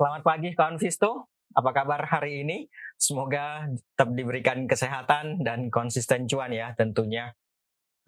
[0.00, 1.28] Selamat pagi kawan Visto.
[1.52, 2.64] Apa kabar hari ini?
[2.96, 7.36] Semoga tetap diberikan kesehatan dan konsisten cuan ya tentunya.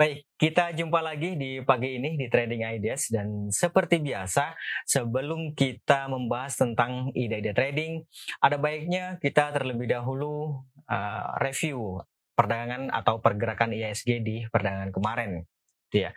[0.01, 4.57] Baik, kita jumpa lagi di pagi ini di Trading Ideas dan seperti biasa
[4.89, 8.09] sebelum kita membahas tentang ide-ide trading,
[8.41, 12.01] ada baiknya kita terlebih dahulu uh, review
[12.33, 15.45] perdagangan atau pergerakan ISG di perdagangan kemarin.
[15.93, 16.17] Ya.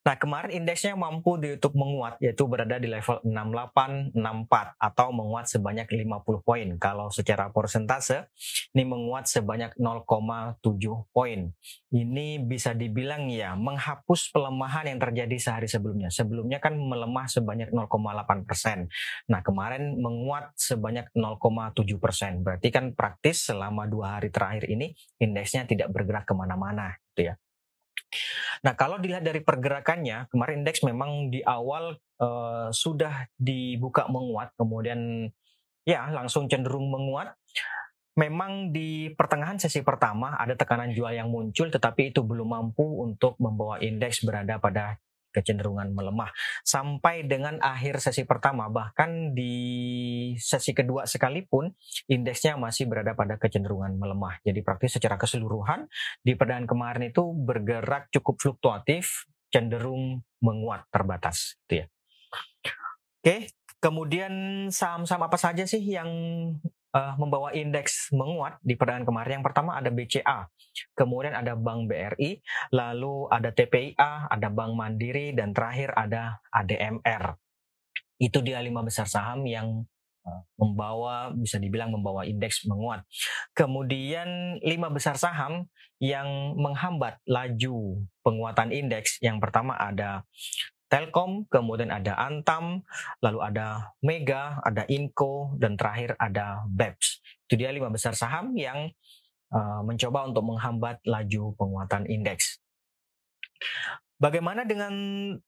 [0.00, 6.40] Nah, kemarin indeksnya mampu ditutup menguat, yaitu berada di level 6864 atau menguat sebanyak 50
[6.40, 6.68] poin.
[6.80, 8.32] Kalau secara persentase,
[8.72, 11.52] ini menguat sebanyak 0,7 poin.
[11.92, 16.08] Ini bisa dibilang ya menghapus pelemahan yang terjadi sehari sebelumnya.
[16.08, 18.88] Sebelumnya kan melemah sebanyak 0,8 persen.
[19.28, 22.40] Nah, kemarin menguat sebanyak 0,7 persen.
[22.40, 27.36] Berarti kan praktis selama dua hari terakhir ini indeksnya tidak bergerak ke mana-mana, gitu ya.
[28.66, 35.30] Nah, kalau dilihat dari pergerakannya, kemarin indeks memang di awal uh, sudah dibuka menguat, kemudian
[35.86, 37.32] ya langsung cenderung menguat.
[38.18, 43.38] Memang di pertengahan sesi pertama ada tekanan jual yang muncul, tetapi itu belum mampu untuk
[43.38, 44.98] membawa indeks berada pada
[45.30, 46.30] kecenderungan melemah
[46.62, 48.68] sampai dengan akhir sesi pertama.
[48.68, 49.56] Bahkan di
[50.36, 51.70] sesi kedua sekalipun
[52.10, 54.38] indeksnya masih berada pada kecenderungan melemah.
[54.42, 55.86] Jadi praktis secara keseluruhan
[56.22, 61.86] di perdagangan kemarin itu bergerak cukup fluktuatif cenderung menguat terbatas gitu ya.
[63.20, 64.32] Oke kemudian
[64.68, 66.08] saham-saham apa saja sih yang
[66.94, 69.32] uh, membawa indeks menguat di perdagangan kemarin.
[69.40, 70.46] Yang pertama ada BCA,
[70.94, 72.42] kemudian ada Bank BRI,
[72.74, 77.34] lalu ada TPIA, ada Bank Mandiri, dan terakhir ada ADMR.
[78.20, 79.86] Itu dia lima besar saham yang
[80.26, 83.06] uh, membawa bisa dibilang membawa indeks menguat.
[83.56, 85.66] Kemudian lima besar saham
[86.00, 90.24] yang menghambat laju penguatan indeks yang pertama ada
[90.90, 92.82] Telkom, kemudian ada Antam,
[93.22, 97.22] lalu ada Mega, ada Inco, dan terakhir ada BEPS.
[97.46, 98.90] Itu dia lima besar saham yang
[99.54, 102.58] uh, mencoba untuk menghambat laju penguatan indeks.
[104.20, 104.92] Bagaimana dengan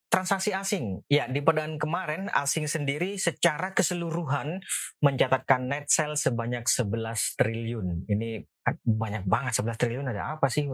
[0.08, 1.04] transaksi asing?
[1.04, 4.64] Ya, di perdagangan kemarin asing sendiri secara keseluruhan
[5.04, 8.09] mencatatkan net sale sebanyak 11 triliun.
[8.09, 8.41] Ini
[8.80, 10.64] banyak banget 11 triliun ada apa sih?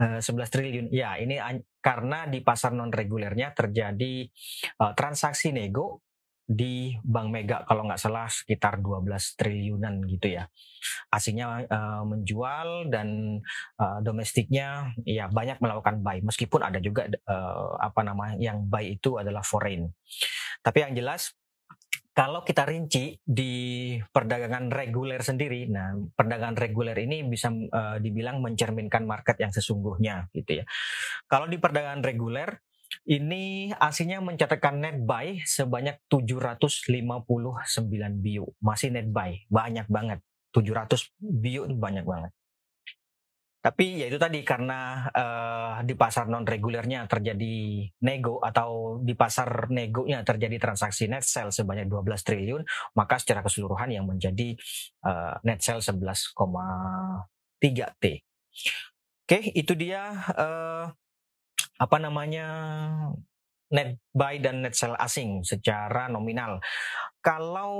[0.00, 0.86] 11 eh, triliun.
[0.88, 1.36] Ya, ini
[1.84, 4.24] karena di pasar non regulernya terjadi
[4.80, 6.00] uh, transaksi nego
[6.44, 10.44] di Bank Mega kalau nggak salah sekitar 12 triliunan gitu ya.
[11.08, 13.40] Asingnya uh, menjual dan
[13.80, 19.16] uh, domestiknya ya banyak melakukan buy meskipun ada juga uh, apa namanya yang buy itu
[19.16, 19.88] adalah foreign.
[20.60, 21.32] Tapi yang jelas
[22.14, 23.52] kalau kita rinci di
[23.98, 30.62] perdagangan reguler sendiri, nah perdagangan reguler ini bisa uh, dibilang mencerminkan market yang sesungguhnya gitu
[30.62, 30.64] ya.
[31.26, 32.54] Kalau di perdagangan reguler
[33.10, 36.86] ini aslinya mencatatkan net buy sebanyak 759
[38.22, 38.46] bio.
[38.62, 40.22] Masih net buy, banyak banget.
[40.54, 42.30] 700 bio itu banyak banget.
[43.64, 49.72] Tapi ya itu tadi karena uh, di pasar non regulernya terjadi nego atau di pasar
[49.72, 54.52] negonya terjadi transaksi net sell sebanyak 12 triliun, maka secara keseluruhan yang menjadi
[55.08, 56.36] uh, net sell 11,3
[57.96, 58.04] T.
[59.24, 60.92] Oke, itu dia uh,
[61.80, 62.46] apa namanya
[63.72, 66.60] net buy dan net sell asing secara nominal.
[67.24, 67.72] Kalau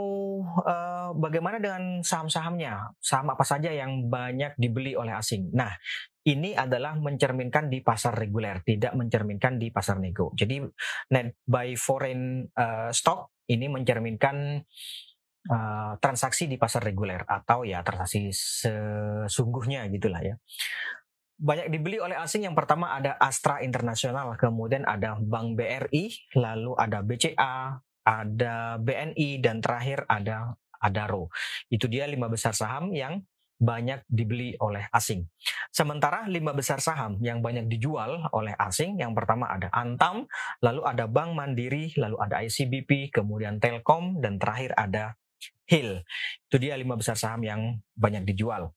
[0.65, 2.97] uh, bagaimana dengan saham-sahamnya?
[3.03, 5.53] Saham apa saja yang banyak dibeli oleh asing?
[5.53, 5.77] Nah,
[6.25, 10.33] ini adalah mencerminkan di pasar reguler, tidak mencerminkan di pasar nego.
[10.33, 10.65] Jadi
[11.13, 14.65] net buy foreign uh, stock ini mencerminkan
[15.53, 20.37] uh, transaksi di pasar reguler atau ya transaksi sesungguhnya gitulah ya
[21.45, 27.05] banyak dibeli oleh asing yang pertama ada Astra Internasional, kemudian ada Bank BRI, lalu ada
[27.05, 31.29] BCA, ada BNI dan terakhir ada Adaro.
[31.69, 33.21] Itu dia lima besar saham yang
[33.61, 35.29] banyak dibeli oleh asing.
[35.69, 40.25] Sementara lima besar saham yang banyak dijual oleh asing, yang pertama ada Antam,
[40.65, 45.21] lalu ada Bank Mandiri, lalu ada ICBP, kemudian Telkom, dan terakhir ada
[45.69, 46.05] Hill.
[46.49, 47.61] Itu dia lima besar saham yang
[47.97, 48.73] banyak dijual.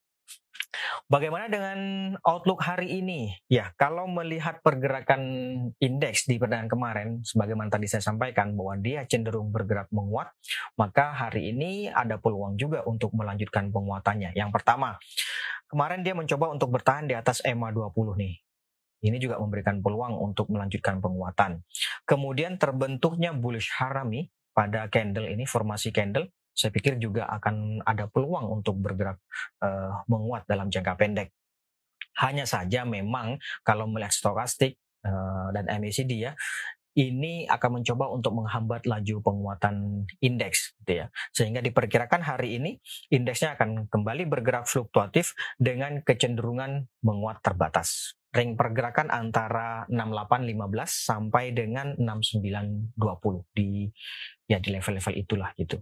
[1.07, 1.79] Bagaimana dengan
[2.25, 3.31] outlook hari ini?
[3.47, 5.21] Ya, kalau melihat pergerakan
[5.79, 10.33] indeks di perdagangan kemarin, sebagaimana tadi saya sampaikan bahwa dia cenderung bergerak menguat,
[10.75, 14.35] maka hari ini ada peluang juga untuk melanjutkan penguatannya.
[14.35, 14.99] Yang pertama,
[15.71, 18.35] kemarin dia mencoba untuk bertahan di atas EMA 20 nih.
[18.97, 21.61] Ini juga memberikan peluang untuk melanjutkan penguatan.
[22.09, 28.49] Kemudian terbentuknya bullish harami pada candle ini, formasi candle, saya pikir juga akan ada peluang
[28.49, 29.21] untuk bergerak
[29.61, 31.29] uh, menguat dalam jangka pendek.
[32.17, 36.33] Hanya saja memang kalau melihat stokastik uh, dan MACD ya,
[36.97, 41.13] ini akan mencoba untuk menghambat laju penguatan indeks gitu ya.
[41.29, 42.81] Sehingga diperkirakan hari ini
[43.13, 48.17] indeksnya akan kembali bergerak fluktuatif dengan kecenderungan menguat terbatas.
[48.33, 52.97] Ring pergerakan antara 6815 sampai dengan 6920
[53.53, 53.87] di
[54.49, 55.77] ya di level-level itulah gitu.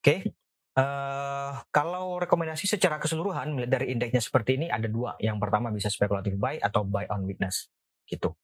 [0.00, 0.32] Oke,
[0.70, 5.18] Uh, kalau rekomendasi secara keseluruhan melihat dari indeksnya seperti ini ada dua.
[5.18, 7.66] Yang pertama bisa spekulatif buy atau buy on weakness
[8.06, 8.38] gitu.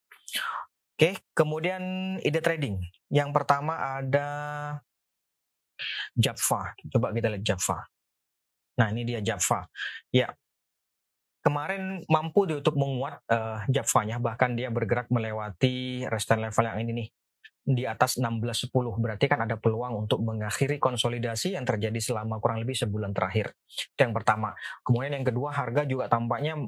[0.99, 2.83] Oke, kemudian ide trading.
[3.15, 4.29] Yang pertama ada
[6.19, 6.75] Java.
[6.91, 7.87] Coba kita lihat Java.
[8.83, 9.71] Nah, ini dia Java.
[10.11, 10.35] Ya.
[11.47, 16.91] Kemarin mampu dia untuk menguat uh, Java-nya, bahkan dia bergerak melewati resistance level yang ini
[16.91, 17.09] nih
[17.67, 18.71] di atas 16.10
[19.03, 23.59] berarti kan ada peluang untuk mengakhiri konsolidasi yang terjadi selama kurang lebih sebulan terakhir.
[23.67, 24.55] Itu yang pertama.
[24.87, 26.63] Kemudian yang kedua harga juga tampaknya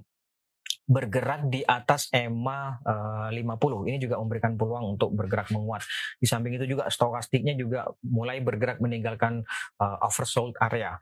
[0.89, 3.89] bergerak di atas EMA uh, 50.
[3.93, 5.85] Ini juga memberikan peluang untuk bergerak menguat.
[6.17, 9.45] Di samping itu juga stokastiknya juga mulai bergerak meninggalkan
[9.79, 10.97] uh, oversold area.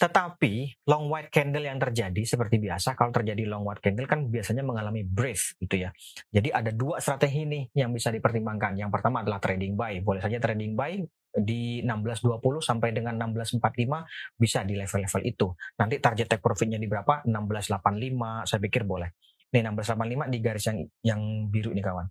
[0.00, 4.64] Tetapi long white candle yang terjadi seperti biasa kalau terjadi long white candle kan biasanya
[4.64, 5.92] mengalami break gitu ya.
[6.32, 8.80] Jadi ada dua strategi ini yang bisa dipertimbangkan.
[8.80, 10.00] Yang pertama adalah trading buy.
[10.00, 11.04] Boleh saja trading buy
[11.36, 15.52] di 1620 sampai dengan 1645 bisa di level-level itu.
[15.76, 17.20] Nanti target take profitnya di berapa?
[17.28, 19.12] 1685 saya pikir boleh.
[19.52, 21.20] Nih 1685 di garis yang yang
[21.52, 22.08] biru ini kawan.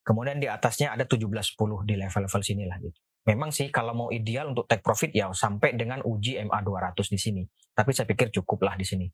[0.00, 3.00] Kemudian di atasnya ada 1710 di level-level sinilah gitu.
[3.26, 7.18] Memang sih kalau mau ideal untuk take profit ya sampai dengan uji MA 200 di
[7.18, 7.42] sini.
[7.74, 9.06] Tapi saya pikir cukup lah di sini.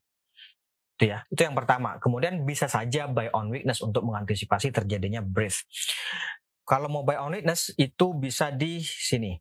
[0.93, 1.25] Itu ya.
[1.25, 1.97] Itu yang pertama.
[1.97, 5.65] Kemudian bisa saja buy on weakness untuk mengantisipasi terjadinya breath.
[6.63, 9.33] Kalau mau buy on weakness itu bisa di sini.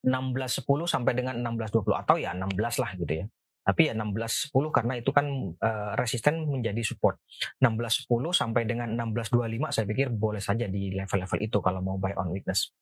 [0.00, 3.26] 16.10 sampai dengan 16.20 atau ya 16 lah gitu ya.
[3.60, 5.26] Tapi ya 16.10 karena itu kan
[5.60, 7.20] uh, resisten menjadi support.
[7.60, 12.32] 16.10 sampai dengan 16.25 saya pikir boleh saja di level-level itu kalau mau buy on
[12.32, 12.72] weakness.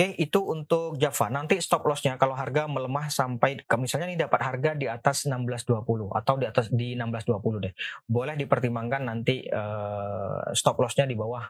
[0.00, 1.28] Oke, itu untuk Java.
[1.28, 6.40] Nanti stop lossnya kalau harga melemah sampai misalnya ini dapat harga di atas 1620 atau
[6.40, 7.76] di atas di 1620 deh.
[8.08, 11.44] Boleh dipertimbangkan nanti uh, stop lossnya di bawah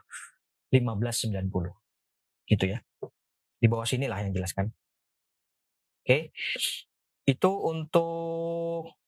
[0.67, 1.47] 1590.
[2.43, 2.83] Gitu ya.
[3.55, 4.67] Di bawah sinilah yang jelaskan.
[6.03, 6.35] Oke.
[7.23, 8.99] Itu untuk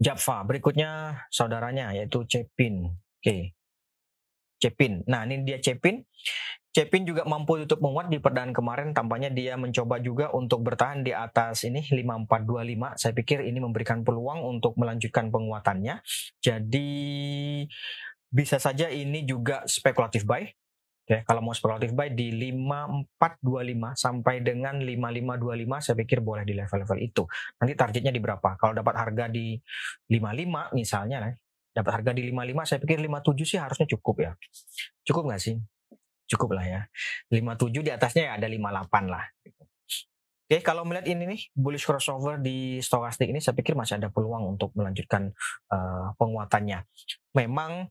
[0.00, 0.40] Java.
[0.48, 2.96] Berikutnya saudaranya yaitu Cepin.
[2.96, 3.52] Oke.
[4.62, 5.02] Cepin.
[5.10, 6.06] Nah, ini dia Cepin.
[6.72, 8.94] Cepin juga mampu untuk menguat di perdaan kemarin.
[8.94, 12.96] Tampaknya dia mencoba juga untuk bertahan di atas ini 5425.
[12.96, 16.00] Saya pikir ini memberikan peluang untuk melanjutkan penguatannya.
[16.40, 16.90] Jadi
[18.32, 20.48] bisa saja ini juga spekulatif buy.
[21.02, 26.98] Oke, kalau mau spekulatif buy di 5425 sampai dengan 5525 saya pikir boleh di level-level
[27.04, 27.26] itu.
[27.60, 28.54] Nanti targetnya di berapa?
[28.56, 29.58] Kalau dapat harga di
[30.08, 31.36] 55 misalnya,
[31.72, 34.32] dapat harga di 55 saya pikir 57 sih harusnya cukup ya.
[35.04, 35.56] Cukup nggak sih?
[36.32, 36.80] cukup lah ya.
[37.28, 39.24] 57 di atasnya ya ada 58 lah.
[40.48, 44.56] Oke, kalau melihat ini nih bullish crossover di stokastik ini saya pikir masih ada peluang
[44.56, 45.32] untuk melanjutkan
[45.72, 46.84] uh, penguatannya.
[47.36, 47.88] Memang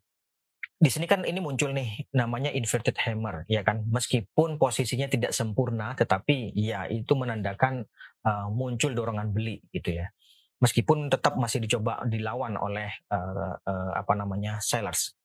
[0.82, 5.94] di sini kan ini muncul nih namanya inverted hammer ya kan meskipun posisinya tidak sempurna
[5.94, 7.86] tetapi ya itu menandakan
[8.26, 10.10] uh, muncul dorongan beli gitu ya
[10.62, 15.18] meskipun tetap masih dicoba dilawan oleh uh, uh, apa namanya sellers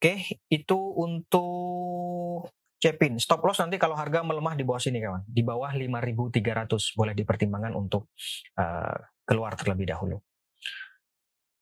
[0.00, 2.48] Oke, itu untuk
[2.80, 3.20] Cepin.
[3.20, 5.28] Stop loss nanti kalau harga melemah di bawah sini kawan.
[5.28, 8.08] Di bawah 5.300 boleh dipertimbangkan untuk
[8.56, 8.96] uh,
[9.28, 10.16] keluar terlebih dahulu.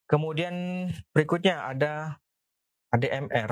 [0.07, 2.15] Kemudian berikutnya ada
[2.95, 3.51] ADMR.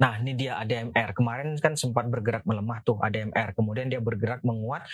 [0.00, 1.12] Nah, ini dia ADMR.
[1.12, 3.52] Kemarin kan sempat bergerak melemah tuh ADMR.
[3.52, 4.88] Kemudian dia bergerak menguat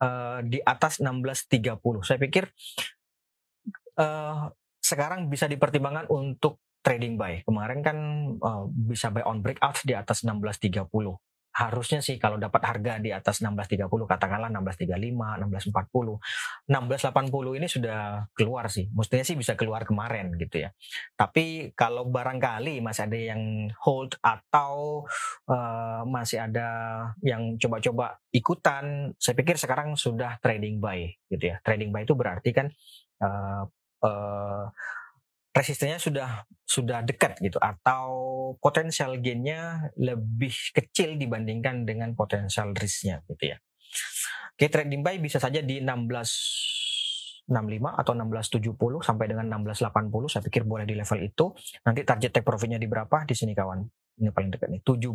[0.00, 1.80] uh, di atas 16.30.
[2.04, 2.44] Saya pikir
[4.00, 4.50] uh,
[4.80, 7.42] sekarang bisa dipertimbangkan untuk trading buy.
[7.42, 7.98] Kemarin kan
[8.38, 10.86] uh, bisa buy on breakout di atas 16.30.
[11.56, 18.68] Harusnya sih kalau dapat harga di atas 16.30 katakanlah 16.35, 16.40, 16.80 ini sudah keluar
[18.68, 18.92] sih.
[18.92, 20.70] Mestinya sih bisa keluar kemarin gitu ya.
[21.16, 25.08] Tapi kalau barangkali masih ada yang hold atau
[25.48, 26.68] uh, masih ada
[27.24, 31.56] yang coba-coba ikutan, saya pikir sekarang sudah trading buy gitu ya.
[31.64, 32.68] Trading buy itu berarti kan
[33.24, 33.64] uh,
[34.04, 34.64] uh,
[35.56, 38.08] resistennya sudah sudah dekat gitu atau
[38.60, 43.58] potensial gainnya lebih kecil dibandingkan dengan potensial risknya gitu ya.
[44.52, 47.48] Oke, trading buy bisa saja di 1665
[47.96, 51.56] atau 1670 sampai dengan 1680 saya pikir boleh di level itu.
[51.88, 53.24] Nanti target take profitnya di berapa?
[53.24, 53.80] Di sini kawan.
[54.20, 54.80] Ini paling dekat nih.
[54.84, 55.12] 17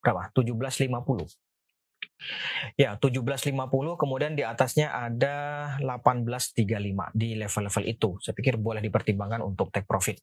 [0.00, 0.32] berapa?
[0.32, 1.45] 1750.
[2.80, 3.52] Ya, 1750
[4.00, 5.36] kemudian di atasnya ada
[5.84, 6.64] 1835
[7.12, 8.10] di level-level itu.
[8.24, 10.16] Saya pikir boleh dipertimbangkan untuk take profit.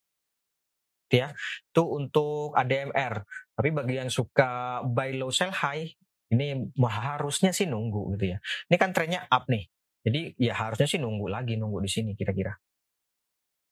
[1.14, 1.30] ya.
[1.70, 3.22] Itu untuk ADMR.
[3.54, 5.86] Tapi bagi yang suka buy low sell high,
[6.34, 8.38] ini harusnya sih nunggu gitu ya.
[8.74, 9.70] Ini kan trennya up nih.
[10.04, 12.58] Jadi ya harusnya sih nunggu lagi, nunggu di sini kira-kira.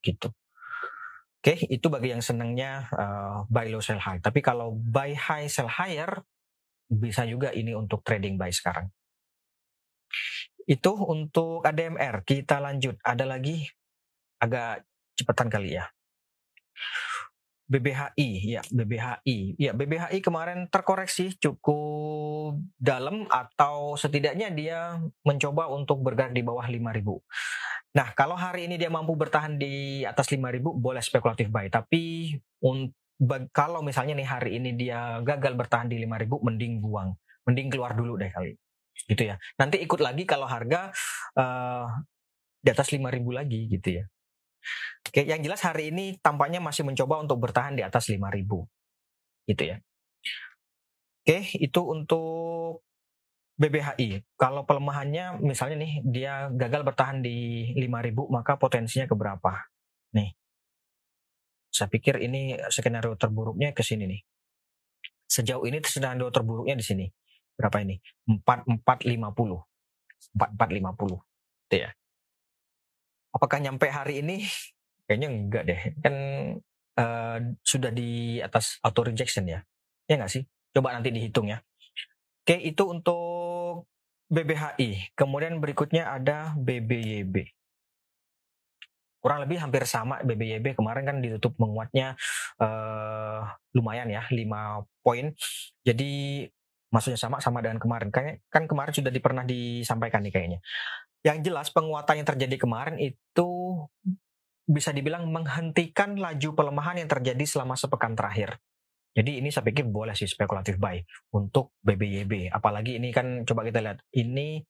[0.05, 0.29] Gitu.
[1.41, 4.21] Oke, itu bagi yang senangnya uh, buy low sell high.
[4.21, 6.21] Tapi kalau buy high sell higher
[6.91, 8.91] bisa juga ini untuk trading buy sekarang.
[10.67, 12.27] Itu untuk ADMR.
[12.27, 13.00] Kita lanjut.
[13.00, 13.63] Ada lagi
[14.43, 14.83] agak
[15.15, 15.88] cepetan kali ya.
[17.71, 26.36] BBHI ya BBHI ya BBHI kemarin terkoreksi cukup dalam atau setidaknya dia mencoba untuk bergerak
[26.36, 27.24] di bawah 5000.
[27.91, 32.36] Nah, kalau hari ini dia mampu bertahan di atas 5000 boleh spekulatif buy, tapi
[33.53, 37.13] kalau misalnya nih hari ini dia gagal bertahan di 5000 mending buang,
[37.45, 38.57] mending keluar dulu deh kali.
[39.05, 39.37] Gitu ya.
[39.61, 40.89] Nanti ikut lagi kalau harga
[41.37, 41.85] uh,
[42.61, 44.05] di atas 5000 lagi gitu ya.
[45.01, 48.45] Oke, yang jelas hari ini tampaknya masih mencoba untuk bertahan di atas 5000.
[49.49, 49.77] Gitu ya.
[51.21, 52.85] Oke, itu untuk
[53.61, 54.25] BBHI.
[54.37, 59.53] Kalau pelemahannya misalnya nih dia gagal bertahan di 5000 maka potensinya ke berapa?
[60.17, 60.33] Nih.
[61.71, 64.21] Saya pikir ini skenario terburuknya ke sini nih.
[65.25, 67.07] Sejauh ini skenario terburuknya di sini.
[67.55, 67.95] Berapa ini?
[68.27, 70.35] 4450.
[70.35, 71.71] 4450.
[71.71, 71.89] Itu ya
[73.31, 74.43] apakah nyampe hari ini
[75.07, 76.15] kayaknya enggak deh kan
[76.99, 79.59] uh, sudah di atas auto rejection ya
[80.07, 81.59] ya nggak sih coba nanti dihitung ya
[82.43, 83.87] oke itu untuk
[84.31, 87.35] BBHI kemudian berikutnya ada BBYB
[89.21, 92.17] kurang lebih hampir sama BBYB kemarin kan ditutup menguatnya
[92.57, 93.45] uh,
[93.77, 94.35] lumayan ya 5
[95.05, 95.31] poin
[95.85, 96.11] jadi
[96.91, 100.59] maksudnya sama sama dengan kemarin kayaknya kan kemarin sudah pernah disampaikan nih kayaknya
[101.21, 103.49] yang jelas penguatan yang terjadi kemarin itu
[104.65, 108.57] bisa dibilang menghentikan laju pelemahan yang terjadi selama sepekan terakhir.
[109.11, 110.95] Jadi ini saya pikir boleh sih spekulatif buy
[111.35, 112.47] untuk BBYB.
[112.47, 114.63] Apalagi ini kan coba kita lihat ini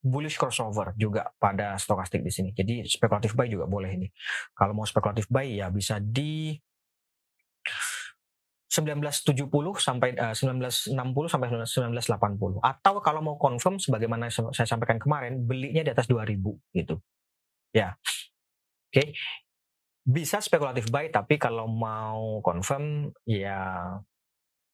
[0.00, 2.50] bullish crossover juga pada stokastik di sini.
[2.56, 4.08] Jadi spekulatif buy juga boleh ini.
[4.56, 6.56] Kalau mau spekulatif buy ya bisa di
[8.70, 10.94] 1970 sampai uh, 1960
[11.26, 16.38] sampai 1980 atau kalau mau confirm sebagaimana saya sampaikan kemarin belinya di atas 2000
[16.78, 16.96] gitu.
[17.74, 17.98] Ya.
[18.88, 18.94] Oke.
[18.94, 19.08] Okay.
[20.00, 24.00] Bisa spekulatif buy tapi kalau mau confirm ya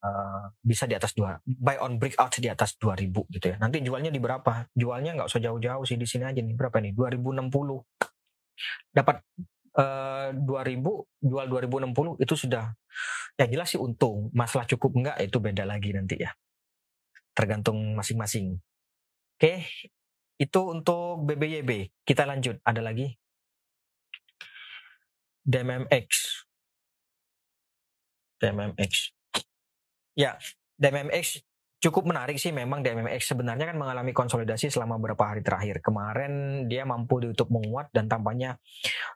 [0.03, 3.57] uh, bisa di atas dua buy on breakout di atas 2000 gitu ya.
[3.57, 4.69] Nanti jualnya di berapa?
[4.76, 6.57] Jualnya nggak usah jauh-jauh sih di sini aja nih.
[6.57, 6.93] Berapa nih?
[6.93, 7.53] 2060.
[8.93, 9.17] Dapat
[9.76, 10.81] uh, 2000
[11.23, 12.73] jual 2060 itu sudah
[13.37, 16.33] ya jelas sih untung masalah cukup enggak itu beda lagi nanti ya
[17.37, 18.57] tergantung masing-masing
[19.37, 19.55] oke
[20.41, 23.12] itu untuk BBYB kita lanjut ada lagi
[25.45, 26.09] DMMX
[28.41, 29.15] DMMX
[30.16, 30.40] ya
[30.80, 31.44] DMMX
[31.76, 35.85] cukup menarik sih memang DMMX sebenarnya kan mengalami konsolidasi selama beberapa hari terakhir.
[35.85, 38.56] Kemarin dia mampu ditutup menguat dan tampaknya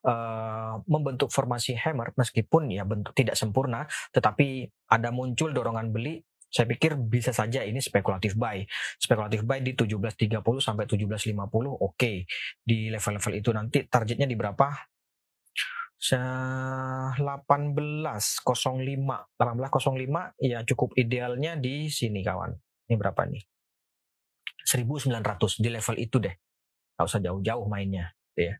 [0.04, 6.21] uh, membentuk formasi hammer meskipun ya bentuk tidak sempurna, tetapi ada muncul dorongan beli.
[6.50, 8.66] Saya pikir bisa saja ini spekulatif buy.
[8.99, 11.78] Spekulatif buy di 17.30 sampai 17.50 oke.
[11.95, 12.26] Okay.
[12.59, 14.66] Di level-level itu nanti targetnya di berapa?
[16.00, 17.76] 1805
[19.37, 22.57] 1805 ya cukup idealnya di sini kawan.
[22.88, 23.45] Ini berapa nih?
[24.64, 26.33] 1900 di level itu deh.
[26.97, 28.54] Nggak usah jauh-jauh mainnya gitu ya.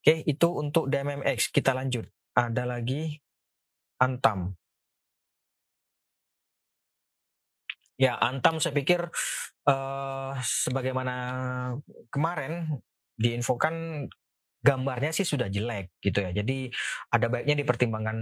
[0.00, 2.08] Oke itu untuk DMMX kita lanjut.
[2.32, 3.20] Ada lagi
[4.00, 4.56] Antam.
[7.98, 9.10] Ya Antam saya pikir
[9.68, 11.14] uh, sebagaimana
[12.08, 12.80] kemarin
[13.18, 14.06] diinfokan
[14.58, 16.30] gambarnya sih sudah jelek gitu ya.
[16.34, 16.70] Jadi
[17.14, 18.18] ada baiknya dipertimbangkan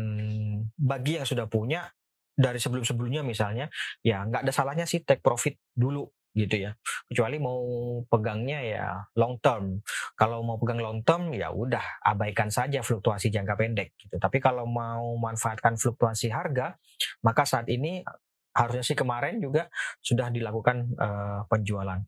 [0.76, 1.88] bagi yang sudah punya
[2.37, 3.73] dari sebelum-sebelumnya misalnya,
[4.05, 6.05] ya nggak ada salahnya sih take profit dulu
[6.37, 6.76] gitu ya.
[7.09, 7.64] Kecuali mau
[8.05, 9.81] pegangnya ya long term.
[10.12, 14.21] Kalau mau pegang long term ya udah abaikan saja fluktuasi jangka pendek gitu.
[14.21, 16.76] Tapi kalau mau manfaatkan fluktuasi harga,
[17.25, 18.05] maka saat ini
[18.52, 19.73] harusnya sih kemarin juga
[20.05, 22.05] sudah dilakukan uh, penjualan.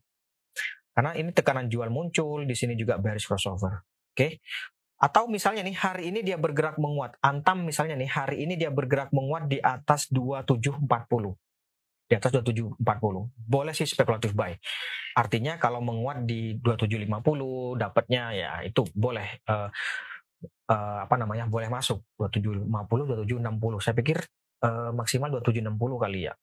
[0.93, 3.88] Karena ini tekanan jual muncul, di sini juga bearish crossover.
[4.19, 4.43] Oke.
[4.99, 7.15] Atau misalnya nih hari ini dia bergerak menguat.
[7.23, 10.83] Antam misalnya nih hari ini dia bergerak menguat di atas 2740.
[12.03, 12.83] Di atas 2740.
[13.31, 14.51] Boleh sih spekulatif buy.
[15.15, 19.71] Artinya kalau menguat di 2750 dapatnya ya itu boleh uh,
[20.67, 21.47] uh, apa namanya?
[21.47, 23.79] boleh masuk 2750 2760.
[23.79, 24.19] Saya pikir
[24.67, 26.35] uh, maksimal 2760 kali ya.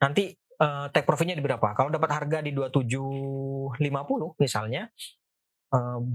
[0.00, 1.76] Nanti uh, take profitnya di berapa?
[1.76, 3.76] Kalau dapat harga di 2750
[4.40, 4.88] misalnya,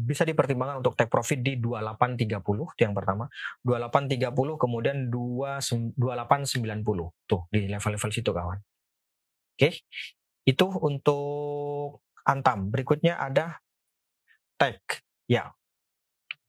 [0.07, 3.27] bisa dipertimbangkan untuk take profit di 2830 itu yang pertama.
[3.67, 8.59] 2830 kemudian 2890 tuh di level-level situ kawan.
[8.59, 9.59] Oke?
[9.59, 9.73] Okay.
[10.41, 12.73] itu untuk Antam.
[12.73, 13.61] Berikutnya ada
[14.57, 14.81] Tech.
[15.29, 15.53] Ya.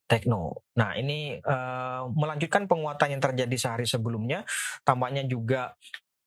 [0.08, 0.64] Tekno.
[0.76, 4.44] Nah, ini uh, melanjutkan penguatan yang terjadi sehari sebelumnya,
[4.84, 5.72] tampaknya juga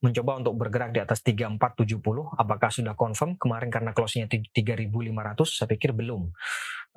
[0.04, 4.92] mencoba untuk bergerak di atas 3470 apakah sudah confirm kemarin karena close-nya 3500
[5.46, 6.30] saya pikir belum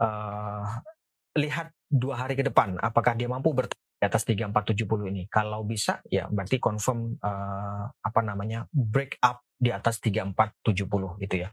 [0.02, 0.62] uh,
[1.38, 5.99] lihat dua hari ke depan apakah dia mampu bertahan di atas 3470 ini kalau bisa
[6.07, 11.50] ya berarti confirm uh, apa namanya break up di atas 3470 gitu ya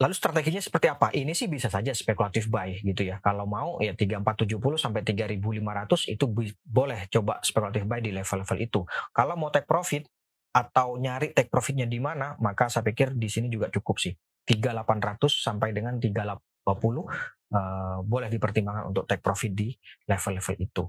[0.00, 1.12] Lalu strateginya seperti apa?
[1.12, 3.20] Ini sih bisa saja spekulatif buy gitu ya.
[3.20, 6.24] Kalau mau ya 3470 sampai 3500 itu
[6.64, 8.80] boleh coba spekulatif buy di level-level itu.
[9.12, 10.08] Kalau mau take profit
[10.50, 14.14] atau nyari take profitnya di mana, maka saya pikir di sini juga cukup sih.
[14.46, 17.06] 3800 sampai dengan 380 uh,
[17.54, 19.70] eh, boleh dipertimbangkan untuk take profit di
[20.10, 20.84] level-level itu.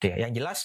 [0.00, 0.16] Ya.
[0.16, 0.58] Yang jelas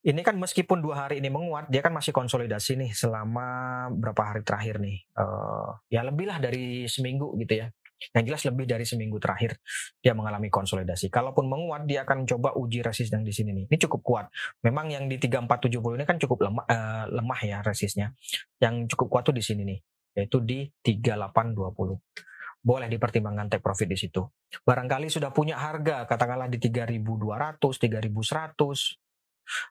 [0.00, 3.46] ini kan meskipun dua hari ini menguat, dia kan masih konsolidasi nih selama
[3.92, 5.04] berapa hari terakhir nih.
[5.12, 7.68] Uh, ya lebih lah dari seminggu gitu ya.
[8.14, 9.58] Yang jelas lebih dari seminggu terakhir
[9.98, 11.10] dia mengalami konsolidasi.
[11.10, 13.64] Kalaupun menguat, dia akan coba uji resisten di sini nih.
[13.68, 14.26] Ini cukup kuat.
[14.62, 18.14] Memang yang di 3470 ini kan cukup lemah, uh, lemah ya resistnya.
[18.62, 19.78] Yang cukup kuat tuh di sini nih,
[20.18, 22.28] yaitu di 3820
[22.58, 24.22] boleh dipertimbangkan take profit di situ.
[24.66, 28.98] Barangkali sudah punya harga, katakanlah di 3.200, 3.100,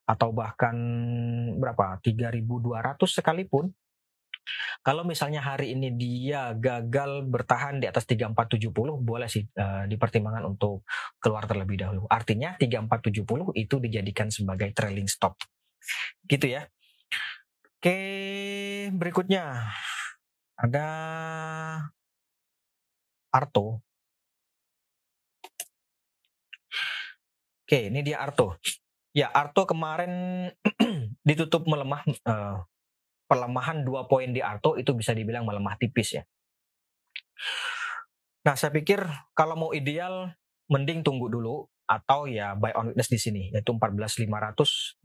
[0.08, 0.76] atau bahkan
[1.60, 3.70] berapa, 3.200 sekalipun,
[4.82, 8.72] kalau misalnya hari ini dia gagal bertahan di atas 3470
[9.04, 10.88] boleh sih uh, dipertimbangkan untuk
[11.20, 12.04] keluar terlebih dahulu.
[12.08, 15.36] Artinya 3470 itu dijadikan sebagai trailing stop.
[16.24, 16.66] Gitu ya.
[17.78, 17.98] Oke,
[18.96, 19.70] berikutnya
[20.58, 20.88] ada
[23.30, 23.86] Arto.
[27.68, 28.58] Oke, ini dia Arto.
[29.12, 30.48] Ya, Arto kemarin
[31.28, 32.64] ditutup melemah uh,
[33.28, 36.24] pelemahan dua poin di Arto itu bisa dibilang melemah tipis ya.
[38.48, 39.04] Nah, saya pikir
[39.36, 40.32] kalau mau ideal
[40.72, 44.28] mending tunggu dulu atau ya buy on witness di sini yaitu 14.500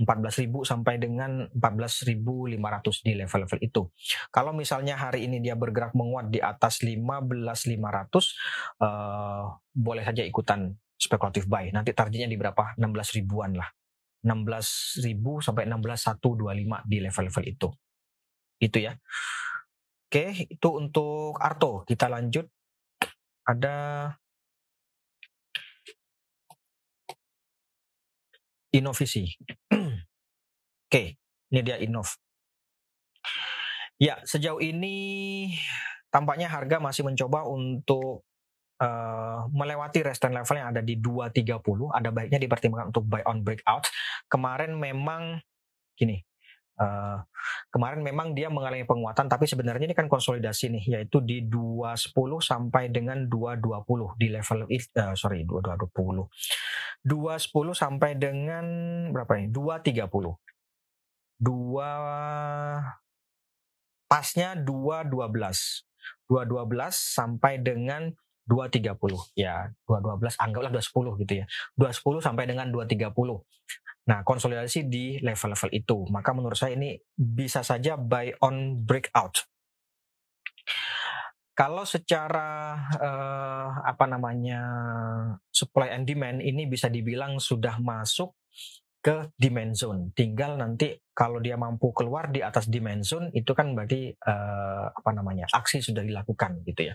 [0.03, 3.87] 14.000 sampai dengan 14.500 di level-level itu.
[4.35, 11.47] Kalau misalnya hari ini dia bergerak menguat di atas 15.500 uh, boleh saja ikutan spekulatif
[11.47, 11.71] buy.
[11.71, 12.75] Nanti targetnya di berapa?
[12.75, 13.71] 16 ribuan lah.
[14.23, 15.03] 16.000
[15.43, 17.69] sampai 16.125 di level-level itu.
[18.63, 18.95] Itu ya.
[20.07, 21.83] Oke, itu untuk Arto.
[21.83, 22.47] Kita lanjut.
[23.43, 24.07] Ada
[28.73, 29.27] Inovisi.
[30.87, 31.03] Oke,
[31.51, 32.07] ini dia Inov.
[33.99, 35.51] Ya, sejauh ini
[36.09, 38.25] tampaknya harga masih mencoba untuk
[38.81, 41.59] uh, melewati resistance level yang ada di 230.
[41.93, 43.91] Ada baiknya dipertimbangkan untuk buy on breakout.
[44.31, 45.43] Kemarin memang
[45.99, 46.23] gini,
[46.73, 47.21] Uh,
[47.73, 52.13] kemarin memang dia mengalami penguatan tapi sebenarnya ini kan konsolidasi nih yaitu di 210
[52.45, 56.29] sampai dengan 220 di level uh, sorry 220
[57.03, 58.65] 210 sampai dengan
[59.11, 59.49] berapa ini?
[59.49, 60.37] 230
[61.43, 61.49] 2
[64.13, 65.89] pasnya 212
[66.29, 68.13] 212 sampai dengan
[68.45, 68.93] 230
[69.33, 71.47] ya 212 anggaplah 210 gitu ya.
[71.81, 73.09] 210 sampai dengan 230
[74.03, 76.07] Nah, konsolidasi di level-level itu.
[76.11, 79.47] Maka menurut saya ini bisa saja buy on breakout.
[81.53, 84.63] Kalau secara uh, apa namanya
[85.53, 88.33] supply and demand ini bisa dibilang sudah masuk
[89.05, 90.03] ke demand zone.
[90.17, 95.11] Tinggal nanti kalau dia mampu keluar di atas demand zone itu kan berarti uh, apa
[95.13, 96.95] namanya aksi sudah dilakukan gitu ya.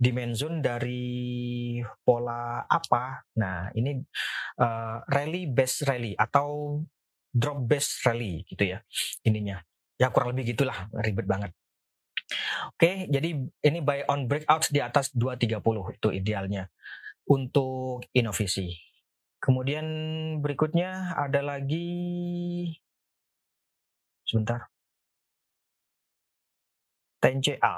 [0.00, 3.28] Demand zone dari pola apa?
[3.36, 4.00] Nah ini
[4.60, 6.80] uh, rally base rally atau
[7.28, 8.80] drop base rally gitu ya
[9.28, 9.60] ininya.
[10.00, 11.52] Ya kurang lebih gitulah ribet banget.
[12.76, 16.68] Oke, jadi ini buy on breakout di atas 230 itu idealnya
[17.24, 18.76] untuk inovasi.
[19.38, 19.86] Kemudian
[20.42, 21.88] berikutnya ada lagi
[24.28, 24.68] sebentar.
[27.18, 27.74] TNCA.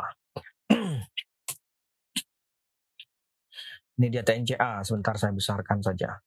[4.01, 6.19] Ini dia TNCA, sebentar saya besarkan saja.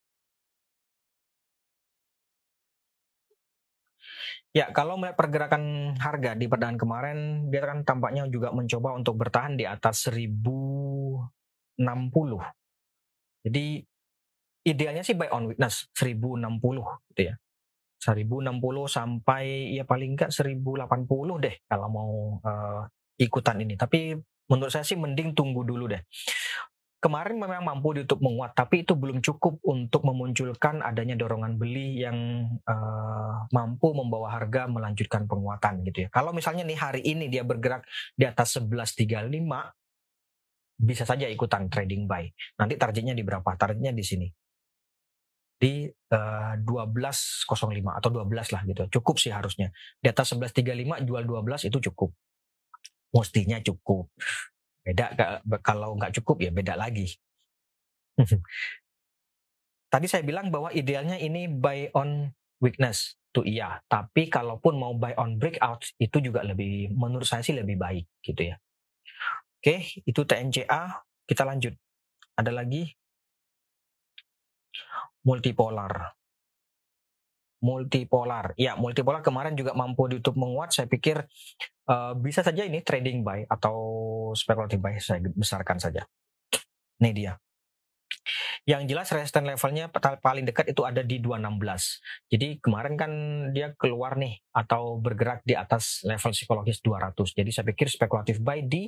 [4.54, 9.58] Ya, kalau melihat pergerakan harga di perdagangan kemarin, dia kan tampaknya juga mencoba untuk bertahan
[9.58, 11.26] di atas 1060.
[13.42, 13.82] Jadi
[14.62, 17.36] idealnya sih buy on weakness 1060 gitu ya.
[18.04, 18.52] 1060
[18.92, 20.84] sampai ya paling enggak 1080
[21.40, 22.12] deh kalau mau
[22.44, 22.84] uh,
[23.16, 23.80] ikutan ini.
[23.80, 24.20] Tapi
[24.52, 26.04] menurut saya sih mending tunggu dulu deh.
[27.04, 32.48] kemarin memang mampu untuk menguat, tapi itu belum cukup untuk memunculkan adanya dorongan beli yang
[32.64, 36.10] uh, mampu membawa harga melanjutkan penguatan gitu ya.
[36.16, 37.84] Kalau misalnya nih hari ini dia bergerak
[38.16, 39.28] di atas 11.35,
[40.80, 42.24] bisa saja ikutan trading buy.
[42.56, 43.52] Nanti targetnya di berapa?
[43.52, 44.28] Targetnya di sini.
[45.64, 47.48] Di uh, 12.05
[47.88, 48.84] atau 12 lah gitu.
[49.00, 49.72] Cukup sih harusnya.
[50.04, 52.12] Di atas 11.35 jual 12 itu cukup.
[53.16, 54.12] Mestinya cukup.
[54.84, 57.08] Beda kalau nggak cukup ya beda lagi.
[59.94, 65.18] Tadi saya bilang bahwa idealnya ini buy on weakness itu iya, tapi kalaupun mau buy
[65.18, 68.62] on breakout itu juga lebih menurut saya sih lebih baik gitu ya.
[69.58, 71.74] Oke, itu TNCA, kita lanjut.
[72.38, 72.94] Ada lagi
[75.24, 76.16] multipolar.
[77.64, 78.52] Multipolar.
[78.60, 80.76] Ya, multipolar kemarin juga mampu di YouTube menguat.
[80.76, 81.24] Saya pikir
[81.88, 83.76] uh, bisa saja ini trading buy atau
[84.36, 86.04] speculative buy saya besarkan saja.
[87.00, 87.34] Ini dia.
[88.64, 92.32] Yang jelas resistance levelnya paling dekat itu ada di 216.
[92.32, 93.12] Jadi kemarin kan
[93.52, 97.16] dia keluar nih atau bergerak di atas level psikologis 200.
[97.36, 98.88] Jadi saya pikir spekulatif buy di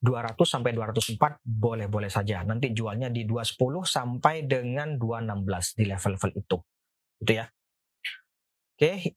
[0.00, 2.44] 200 sampai 204 boleh-boleh saja.
[2.44, 6.56] Nanti jualnya di 210 sampai dengan 216 di level-level itu.
[7.24, 7.46] Itu ya.
[8.74, 9.14] Oke,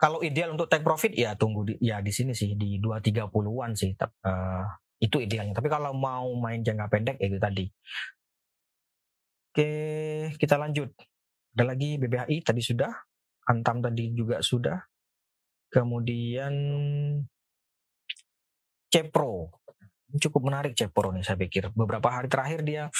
[0.00, 3.92] kalau ideal untuk take profit ya tunggu di, ya di sini sih di 230-an sih.
[4.00, 4.64] Uh,
[5.00, 5.52] itu idealnya.
[5.56, 7.64] Tapi kalau mau main jangka pendek ya itu tadi.
[9.50, 9.70] Oke,
[10.38, 10.94] kita lanjut.
[11.58, 12.94] Ada lagi BBHI tadi sudah,
[13.50, 14.78] Antam tadi juga sudah.
[15.66, 16.54] Kemudian
[18.86, 19.50] Cepro.
[20.22, 21.74] Cukup menarik Cepro nih saya pikir.
[21.74, 22.94] Beberapa hari terakhir dia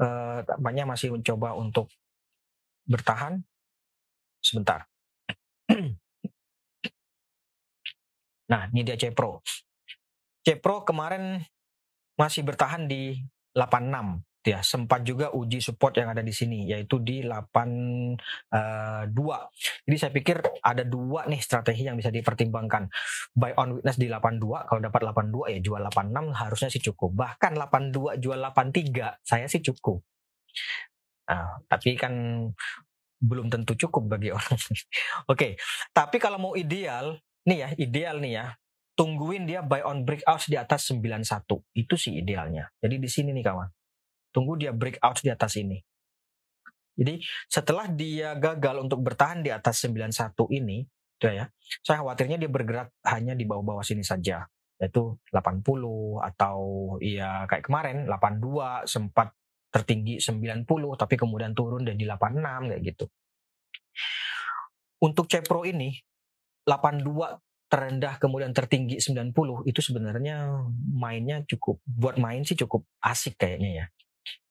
[0.00, 1.92] uh, banyak masih mencoba untuk
[2.88, 3.44] bertahan.
[4.40, 4.88] Sebentar.
[8.50, 9.46] Nah, ini dia Cepro.
[10.42, 11.38] Cepro kemarin
[12.18, 13.14] masih bertahan di
[13.54, 18.16] 86 ya sempat juga uji support yang ada di sini yaitu di 82
[18.56, 19.44] uh, eh,
[19.84, 22.88] jadi saya pikir ada dua nih strategi yang bisa dipertimbangkan.
[23.36, 27.10] Buy on witness di 82 kalau dapat 82 ya jual 86 harusnya sih cukup.
[27.20, 30.00] Bahkan 82 jual 83 saya sih cukup.
[31.28, 32.12] Nah, tapi kan
[33.20, 34.56] belum tentu cukup bagi orang.
[34.56, 34.72] Oke
[35.28, 35.52] okay.
[35.92, 38.46] tapi kalau mau ideal nih ya ideal nih ya
[38.96, 41.28] tungguin dia buy on breakout di atas 91
[41.76, 42.72] itu sih idealnya.
[42.80, 43.79] Jadi di sini nih kawan
[44.30, 45.78] tunggu dia breakout di atas ini.
[47.00, 50.84] Jadi setelah dia gagal untuk bertahan di atas 91 ini
[51.20, 51.44] ya
[51.84, 54.48] saya khawatirnya dia bergerak hanya di bawah-bawah sini saja.
[54.80, 55.60] Yaitu 80
[56.24, 56.58] atau
[57.04, 59.36] ya kayak kemarin 82 sempat
[59.70, 60.66] tertinggi 90
[60.96, 63.04] tapi kemudian turun dan di 86 kayak gitu.
[65.00, 65.92] Untuk Cepro ini
[66.64, 67.04] 82
[67.70, 69.30] terendah kemudian tertinggi 90
[69.70, 73.86] itu sebenarnya mainnya cukup buat main sih cukup asik kayaknya ya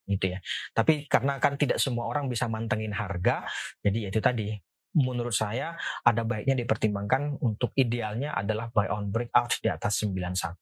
[0.09, 0.39] gitu ya.
[0.73, 3.45] Tapi karena kan tidak semua orang bisa mantengin harga,
[3.85, 4.57] jadi itu tadi
[4.97, 10.57] menurut saya ada baiknya dipertimbangkan untuk idealnya adalah buy on breakout di atas 91.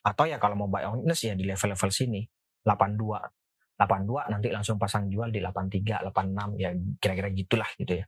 [0.00, 2.24] Atau ya kalau mau buy on ya di level-level sini
[2.64, 3.76] 82.
[3.76, 8.06] 82 nanti langsung pasang jual di 83, 86 ya kira-kira gitulah gitu ya.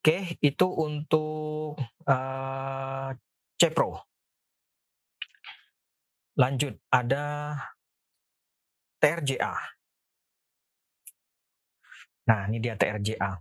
[0.00, 3.10] Oke, itu untuk uh,
[3.58, 4.06] Cepro.
[6.38, 7.56] Lanjut, ada
[9.06, 9.54] TRJA.
[12.26, 13.38] Nah, ini dia TRJA.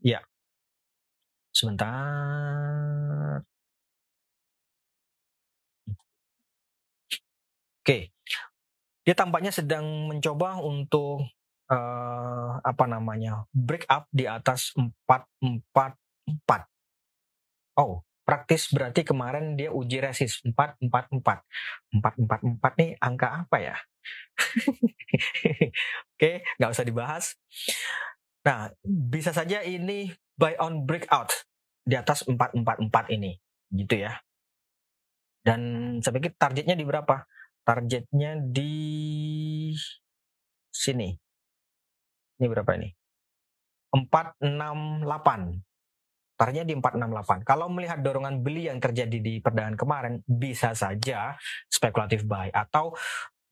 [0.00, 0.24] Ya.
[1.52, 3.44] Sebentar.
[7.84, 8.08] Oke.
[9.04, 11.28] Dia tampaknya sedang mencoba untuk
[11.68, 14.72] uh, apa namanya break up di atas
[15.04, 17.76] 444.
[17.76, 22.00] Oh, praktis berarti kemarin dia uji resist 444.
[22.00, 23.76] 444 nih angka apa ya?
[26.16, 27.36] Oke, nggak usah dibahas.
[28.42, 31.30] Nah, bisa saja ini buy on breakout
[31.82, 33.38] di atas 444 ini,
[33.70, 34.18] gitu ya.
[35.42, 35.60] Dan
[35.98, 37.26] saya pikir targetnya di berapa?
[37.62, 38.74] Targetnya di
[40.70, 41.10] sini.
[42.38, 42.90] Ini berapa ini?
[43.94, 45.62] 468.
[46.38, 47.46] Targetnya di 468.
[47.46, 51.38] Kalau melihat dorongan beli yang terjadi di perdagangan kemarin, bisa saja
[51.70, 52.50] spekulatif buy.
[52.50, 52.98] Atau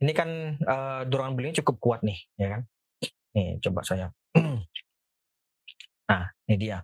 [0.00, 2.60] ini kan uh, dorongan belinya cukup kuat nih, ya kan?
[3.36, 4.08] Nih, coba saya.
[6.10, 6.80] nah, ini dia.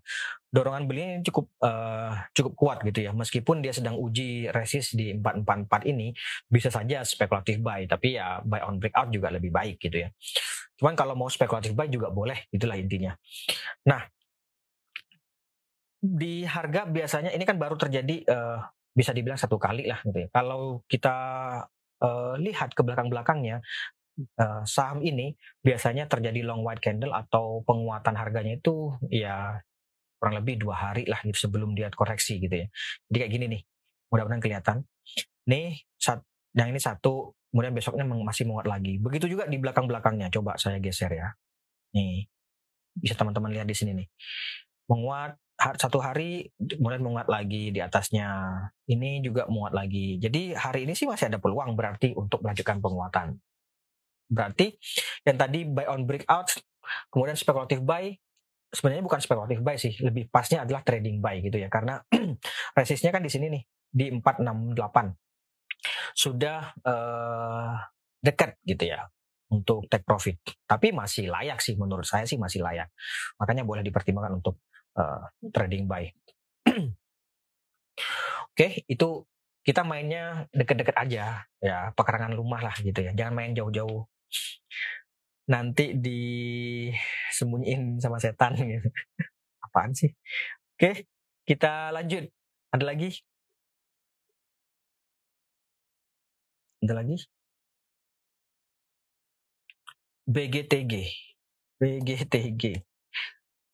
[0.53, 3.17] Dorongan belinya cukup uh, cukup kuat gitu ya.
[3.17, 6.13] Meskipun dia sedang uji resist di 444 ini,
[6.45, 10.13] bisa saja spekulatif buy, tapi ya buy on breakout juga lebih baik gitu ya.
[10.77, 13.17] Cuman kalau mau spekulatif buy juga boleh, itulah intinya.
[13.89, 14.05] Nah,
[16.05, 18.61] di harga biasanya ini kan baru terjadi uh,
[18.97, 20.29] bisa dibilang satu kali lah gitu ya.
[20.29, 21.17] Kalau kita
[22.03, 23.63] uh, lihat ke belakang-belakangnya
[24.41, 29.61] uh, saham ini biasanya terjadi long white candle atau penguatan harganya itu ya
[30.17, 32.67] kurang lebih dua hari lah sebelum dia koreksi gitu ya.
[33.13, 33.63] Jadi kayak gini nih,
[34.09, 34.77] mudah-mudahan kelihatan.
[35.47, 36.25] Nih, saat,
[36.57, 38.97] yang ini satu, kemudian besoknya masih menguat lagi.
[38.97, 40.33] Begitu juga di belakang-belakangnya.
[40.33, 41.29] Coba saya geser ya.
[41.93, 42.27] Nih,
[42.97, 44.09] bisa teman-teman lihat di sini nih.
[44.89, 45.37] Menguat
[45.75, 48.55] satu hari, kemudian menguat lagi di atasnya.
[48.87, 50.23] Ini juga menguat lagi.
[50.23, 53.35] Jadi hari ini sih masih ada peluang berarti untuk melanjutkan penguatan.
[54.31, 54.79] Berarti
[55.27, 56.55] yang tadi buy on breakout,
[57.11, 58.15] kemudian spekulatif buy,
[58.71, 61.67] sebenarnya bukan spekulatif buy sih, lebih pasnya adalah trading buy gitu ya.
[61.67, 61.99] Karena
[62.79, 66.15] resistnya kan di sini nih, di 468.
[66.15, 67.75] Sudah uh,
[68.23, 69.07] dekat gitu ya
[69.51, 70.43] untuk take profit.
[70.67, 72.91] Tapi masih layak sih menurut saya sih masih layak.
[73.39, 74.63] Makanya boleh dipertimbangkan untuk
[74.97, 76.09] uh, trading buy.
[76.69, 76.93] Oke,
[78.57, 79.25] okay, itu
[79.67, 84.07] kita mainnya deket-deket aja ya pekarangan rumah lah gitu ya jangan main jauh-jauh
[85.47, 88.91] nanti disembunyiin sama setan gitu.
[89.63, 90.11] Apaan sih?
[90.77, 91.07] Oke,
[91.47, 92.27] kita lanjut.
[92.75, 93.11] Ada lagi?
[96.83, 97.17] Ada lagi?
[100.27, 100.93] BGTG.
[101.79, 102.63] BGTG.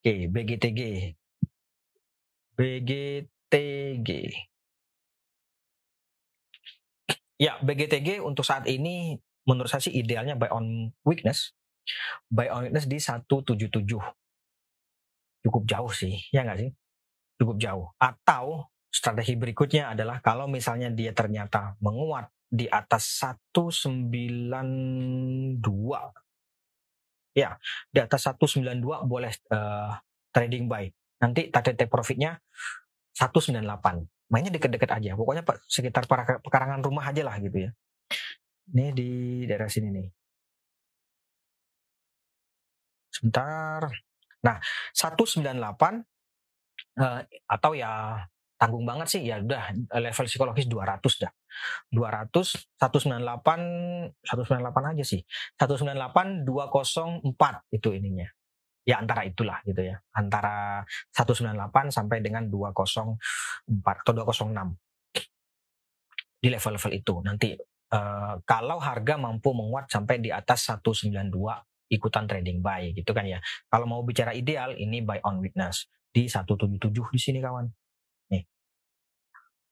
[0.03, 0.81] Oke, BGTG.
[2.59, 4.11] BGTG.
[7.39, 11.55] Ya, BGTG untuk saat ini menurut saya sih idealnya buy on weakness.
[12.27, 13.71] Buy on weakness di 177
[15.43, 16.71] cukup jauh sih ya nggak sih?
[17.39, 17.87] Cukup jauh.
[17.99, 25.59] Atau strategi berikutnya adalah kalau misalnya dia ternyata menguat di atas 192
[27.33, 27.57] ya
[27.89, 29.93] di atas 192 boleh uh,
[30.33, 30.89] trading buy
[31.21, 32.37] nanti target take profitnya
[33.17, 33.63] 198
[34.33, 36.09] mainnya deket-deket aja pokoknya sekitar
[36.41, 37.71] pekarangan rumah aja lah gitu ya
[38.71, 39.11] ini di
[39.45, 40.09] daerah sini nih.
[43.13, 43.91] Sebentar.
[44.43, 44.57] Nah,
[44.95, 45.43] 198
[46.99, 48.25] uh, atau ya
[48.63, 51.35] tanggung banget sih ya udah level psikologis 200 dah.
[51.91, 55.27] 200 198 198 aja sih.
[55.59, 58.31] 198 204 itu ininya.
[58.87, 59.99] Ya antara itulah gitu ya.
[60.15, 63.19] Antara 198 sampai dengan 204
[63.83, 64.79] atau 206
[66.43, 67.55] di level-level itu nanti
[67.95, 71.31] uh, kalau harga mampu menguat sampai di atas 192
[71.91, 73.43] ikutan trading buy gitu kan ya.
[73.67, 77.82] Kalau mau bicara ideal ini buy on witness di 177 di sini kawan.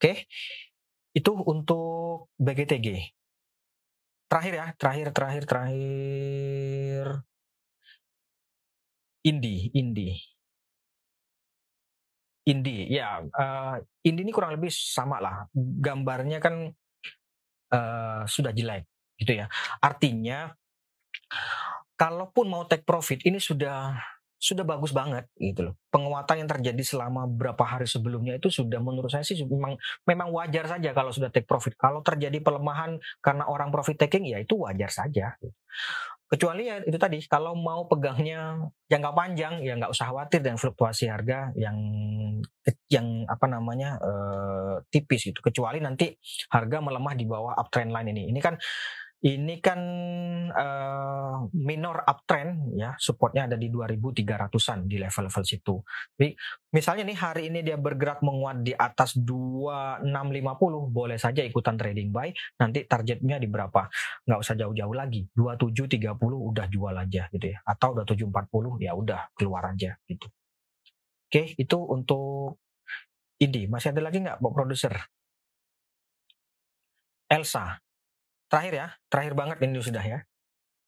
[0.01, 0.25] Oke.
[1.13, 3.13] Itu untuk BGTG.
[4.33, 7.05] Terakhir ya, terakhir terakhir terakhir
[9.21, 10.17] Indi, Indi.
[12.49, 15.45] Indi, ya, uh, Indi ini kurang lebih sama lah.
[15.53, 16.73] Gambarnya kan
[17.77, 18.89] uh, sudah jelek
[19.21, 19.47] gitu ya.
[19.85, 20.49] Artinya
[22.01, 24.01] kalaupun mau take profit ini sudah
[24.41, 25.75] sudah bagus banget gitu loh.
[25.93, 29.77] Penguatan yang terjadi selama berapa hari sebelumnya itu sudah menurut saya sih memang
[30.09, 31.77] memang wajar saja kalau sudah take profit.
[31.77, 35.37] Kalau terjadi pelemahan karena orang profit taking ya itu wajar saja.
[36.31, 41.11] Kecuali ya itu tadi kalau mau pegangnya jangka panjang ya nggak usah khawatir dengan fluktuasi
[41.11, 41.77] harga yang
[42.89, 45.43] yang apa namanya uh, tipis gitu.
[45.45, 46.17] Kecuali nanti
[46.49, 48.23] harga melemah di bawah uptrend line ini.
[48.33, 48.57] Ini kan
[49.21, 49.81] ini kan
[50.49, 55.77] uh, minor uptrend ya, supportnya ada di 2300-an di level-level situ.
[56.17, 56.33] Jadi
[56.73, 60.01] misalnya nih hari ini dia bergerak menguat di atas 2650,
[60.89, 63.93] boleh saja ikutan trading buy, nanti targetnya di berapa?
[64.25, 67.61] Nggak usah jauh-jauh lagi, 2730 udah jual aja gitu ya.
[67.61, 70.33] Atau 2740 ya udah keluar aja gitu.
[71.29, 72.57] Oke, itu untuk
[73.37, 73.69] ini.
[73.69, 74.97] Masih ada lagi nggak, Bob Producer?
[77.31, 77.79] Elsa,
[78.51, 80.27] Terakhir ya, terakhir banget ini sudah ya.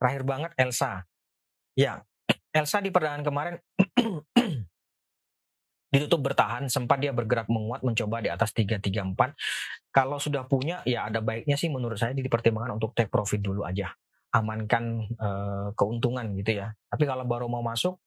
[0.02, 1.06] Terakhir banget Elsa.
[1.78, 2.02] Ya,
[2.58, 3.54] Elsa di perdagangan kemarin
[5.94, 9.14] ditutup bertahan, sempat dia bergerak menguat mencoba di atas 334.
[9.94, 13.94] Kalau sudah punya ya ada baiknya sih menurut saya dipertimbangkan untuk take profit dulu aja.
[14.32, 16.72] Amankan uh, keuntungan gitu ya.
[16.88, 18.00] Tapi kalau baru mau masuk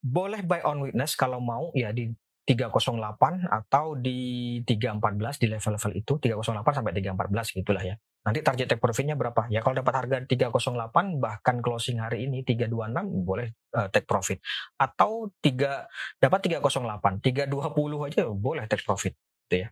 [0.00, 2.08] boleh buy on witness kalau mau ya di
[2.48, 8.00] 308 atau di 314 di level-level itu 308 sampai 314 gitulah ya.
[8.20, 9.48] Nanti target take profitnya berapa?
[9.48, 14.44] Ya kalau dapat harga 308 bahkan closing hari ini 326 boleh uh, take profit.
[14.76, 19.16] Atau 3 dapat 308, 320 aja boleh take profit
[19.48, 19.68] gitu ya.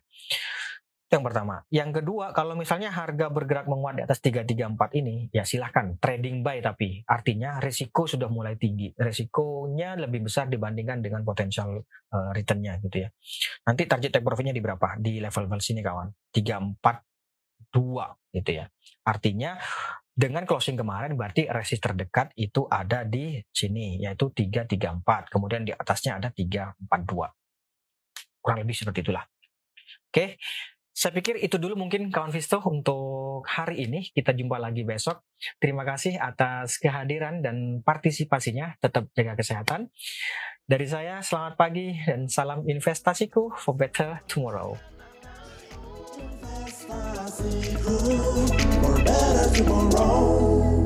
[1.09, 1.65] Itu yang pertama.
[1.73, 6.61] Yang kedua, kalau misalnya harga bergerak menguat di atas 334 ini, ya silahkan trading buy
[6.61, 8.93] tapi artinya risiko sudah mulai tinggi.
[8.93, 13.09] Risikonya lebih besar dibandingkan dengan potensial uh, returnnya gitu ya.
[13.65, 15.01] Nanti target take profitnya di berapa?
[15.01, 16.13] Di level-level sini kawan.
[16.29, 18.65] 342 gitu ya.
[19.05, 19.57] Artinya
[20.19, 25.31] dengan closing kemarin berarti resist terdekat itu ada di sini yaitu 334.
[25.31, 26.83] Kemudian di atasnya ada 342.
[28.43, 29.23] Kurang lebih seperti itulah.
[30.11, 30.35] Oke.
[30.99, 34.11] Saya pikir itu dulu mungkin kawan Visto untuk hari ini.
[34.11, 35.23] Kita jumpa lagi besok.
[35.55, 38.75] Terima kasih atas kehadiran dan partisipasinya.
[38.83, 39.87] Tetap jaga kesehatan.
[40.67, 44.98] Dari saya, selamat pagi dan salam investasiku for better tomorrow.
[47.29, 50.78] For better tomorrow.